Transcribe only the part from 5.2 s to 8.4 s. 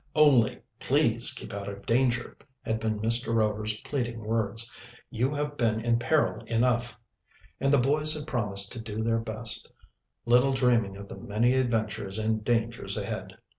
have been in peril enough." And the boys had